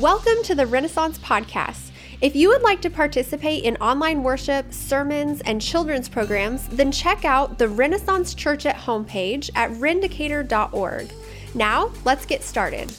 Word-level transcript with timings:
Welcome 0.00 0.42
to 0.46 0.56
the 0.56 0.66
Renaissance 0.66 1.20
Podcast. 1.20 1.92
If 2.20 2.34
you 2.34 2.48
would 2.48 2.62
like 2.62 2.82
to 2.82 2.90
participate 2.90 3.62
in 3.62 3.76
online 3.76 4.24
worship, 4.24 4.72
sermons, 4.72 5.40
and 5.42 5.62
children's 5.62 6.08
programs, 6.08 6.66
then 6.66 6.90
check 6.90 7.24
out 7.24 7.58
the 7.58 7.68
Renaissance 7.68 8.34
Church 8.34 8.66
at 8.66 8.74
homepage 8.74 9.50
at 9.54 9.70
rendicator.org. 9.70 11.12
Now, 11.54 11.92
let's 12.04 12.26
get 12.26 12.42
started. 12.42 12.90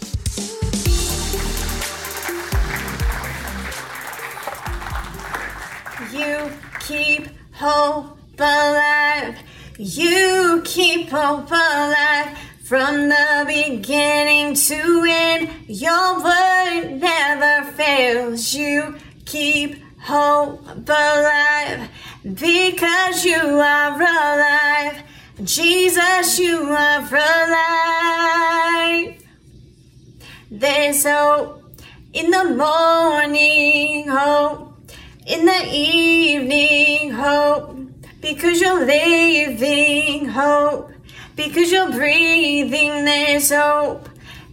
You 6.14 6.50
keep 6.80 7.28
hope 7.52 8.18
alive. 8.40 9.38
You 9.78 10.62
keep 10.64 11.10
hope 11.10 11.52
alive. 11.52 12.38
From 12.66 13.10
the 13.10 13.44
beginning 13.46 14.56
to 14.56 15.06
end, 15.08 15.50
your 15.68 16.16
word 16.16 17.00
never 17.00 17.72
fails. 17.74 18.56
You 18.56 18.96
keep 19.24 19.84
hope 20.00 20.66
alive 20.66 21.88
because 22.24 23.24
you 23.24 23.38
are 23.38 24.02
alive. 24.02 25.04
Jesus, 25.44 26.40
you 26.40 26.58
are 26.72 27.08
alive. 27.08 28.34
There's 30.50 31.04
hope 31.04 31.62
in 32.14 32.32
the 32.32 32.46
morning, 32.46 34.08
hope 34.08 34.74
in 35.28 35.46
the 35.46 35.70
evening, 35.72 37.12
hope 37.12 37.78
because 38.22 38.60
you're 38.60 38.84
living, 38.84 40.30
hope 40.30 40.95
because 41.36 41.72
you're 41.72 41.92
breathing. 41.92 43.06
There's 43.06 43.52
hope 43.52 44.10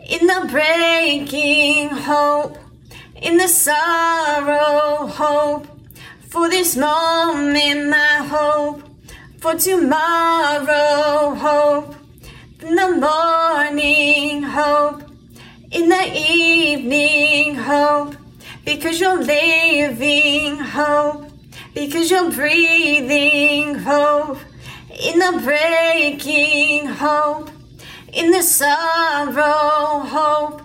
in 0.08 0.26
the 0.26 0.48
breaking, 0.50 1.88
hope 1.90 2.58
in 3.16 3.36
the 3.36 3.48
sorrow, 3.48 5.06
hope 5.06 5.66
for 6.28 6.48
this 6.48 6.76
moment, 6.76 7.88
my 7.88 8.26
hope 8.28 8.82
for 9.38 9.54
tomorrow, 9.54 11.34
hope 11.34 11.94
in 12.60 12.74
the 12.74 12.90
morning, 12.90 14.42
hope 14.42 15.02
in 15.70 15.88
the 15.88 16.12
evening, 16.14 17.54
hope 17.54 18.16
because 18.64 19.00
you're 19.00 19.22
living, 19.22 20.58
hope 20.58 21.30
because 21.74 22.10
you're 22.10 22.30
breathing, 22.30 23.74
hope 23.76 24.38
in 25.00 25.18
the 25.18 25.40
breaking, 25.42 26.86
hope 26.86 27.50
in 28.12 28.30
the 28.30 28.42
sorrow, 28.42 30.00
hope 30.00 30.62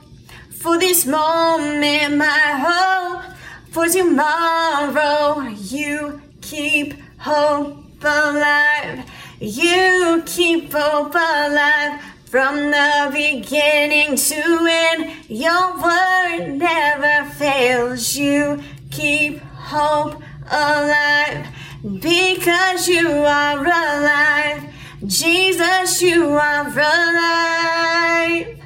for 0.51 0.77
this 0.77 1.05
moment, 1.05 2.17
my 2.17 2.25
hope 2.27 3.23
for 3.71 3.87
tomorrow. 3.87 5.47
You 5.47 6.21
keep 6.41 6.95
hope 7.19 7.77
alive. 8.03 9.09
You 9.39 10.23
keep 10.25 10.73
hope 10.73 11.15
alive 11.15 12.01
from 12.25 12.71
the 12.71 13.09
beginning 13.13 14.17
to 14.17 14.67
end. 14.69 15.11
Your 15.29 15.73
word 15.81 16.57
never 16.57 17.29
fails. 17.31 18.15
You 18.17 18.61
keep 18.91 19.39
hope 19.39 20.21
alive 20.51 21.47
because 21.95 22.87
you 22.87 23.07
are 23.09 23.59
alive. 23.59 24.73
Jesus, 25.05 26.01
you 26.01 26.33
are 26.33 26.67
alive. 26.67 28.59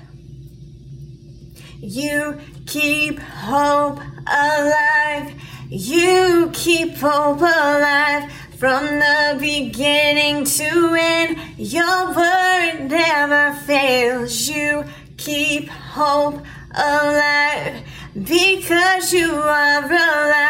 You 1.79 2.39
keep 2.65 3.19
hope 3.19 3.99
alive. 4.25 5.33
You 5.69 6.49
keep 6.53 6.95
hope 6.95 7.41
alive 7.41 8.31
from 8.57 8.85
the 8.85 9.37
beginning 9.39 10.43
to 10.45 10.95
end. 10.99 11.37
Your 11.57 12.07
word 12.15 12.89
never 12.89 13.53
fails. 13.65 14.47
You 14.47 14.85
keep 15.17 15.69
hope 15.69 16.43
alive 16.75 17.83
because 18.15 19.13
you 19.13 19.31
are 19.33 19.85
alive. 19.85 20.40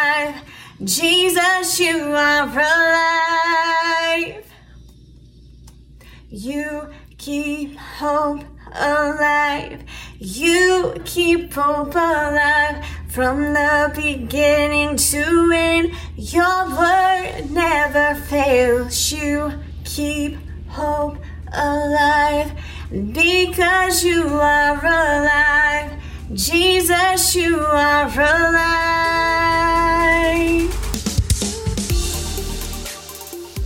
Jesus, 0.83 1.79
you 1.79 2.11
are 2.11 2.49
alive. 2.49 4.43
You 6.27 6.89
keep 7.19 7.77
hope 7.77 8.43
alive. 8.73 9.83
You 10.17 10.95
keep 11.05 11.53
hope 11.53 11.93
alive 11.93 12.83
from 13.09 13.53
the 13.53 13.91
beginning 13.95 14.95
to 14.95 15.51
end. 15.53 15.93
Your 16.15 16.69
word 16.69 17.51
never 17.51 18.15
fails. 18.15 19.11
You 19.11 19.53
keep 19.83 20.39
hope 20.67 21.19
alive 21.53 22.53
because 22.89 24.03
you 24.03 24.27
are 24.29 24.83
alive. 24.83 25.91
Jesus, 26.33 27.35
you 27.35 27.59
are 27.59 28.07
alive. 28.07 29.70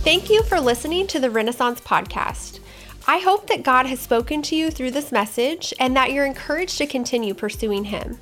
Thank 0.06 0.30
you 0.30 0.44
for 0.44 0.60
listening 0.60 1.08
to 1.08 1.18
the 1.18 1.32
Renaissance 1.32 1.80
Podcast. 1.80 2.60
I 3.08 3.18
hope 3.18 3.48
that 3.48 3.64
God 3.64 3.86
has 3.86 3.98
spoken 3.98 4.40
to 4.42 4.54
you 4.54 4.70
through 4.70 4.92
this 4.92 5.10
message 5.10 5.74
and 5.80 5.96
that 5.96 6.12
you're 6.12 6.24
encouraged 6.24 6.78
to 6.78 6.86
continue 6.86 7.34
pursuing 7.34 7.82
Him. 7.82 8.20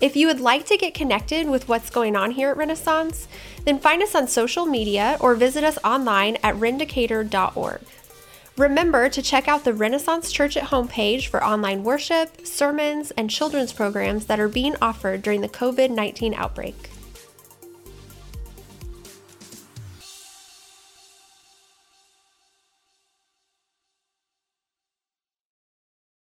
If 0.00 0.14
you 0.14 0.28
would 0.28 0.38
like 0.38 0.64
to 0.66 0.76
get 0.76 0.94
connected 0.94 1.48
with 1.48 1.68
what's 1.68 1.90
going 1.90 2.14
on 2.14 2.30
here 2.30 2.50
at 2.50 2.56
Renaissance, 2.56 3.26
then 3.64 3.80
find 3.80 4.00
us 4.00 4.14
on 4.14 4.28
social 4.28 4.64
media 4.64 5.16
or 5.18 5.34
visit 5.34 5.64
us 5.64 5.76
online 5.82 6.36
at 6.44 6.54
rendicator.org. 6.54 7.80
Remember 8.56 9.08
to 9.08 9.20
check 9.20 9.48
out 9.48 9.64
the 9.64 9.74
Renaissance 9.74 10.30
Church 10.30 10.56
at 10.56 10.68
homepage 10.68 11.26
for 11.26 11.42
online 11.42 11.82
worship, 11.82 12.46
sermons, 12.46 13.10
and 13.16 13.28
children's 13.28 13.72
programs 13.72 14.26
that 14.26 14.38
are 14.38 14.46
being 14.46 14.76
offered 14.80 15.22
during 15.22 15.40
the 15.40 15.48
COVID 15.48 15.90
19 15.90 16.32
outbreak. 16.34 16.90